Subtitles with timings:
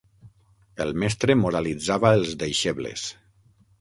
[0.85, 3.05] El mestre moralitzava els deixebles.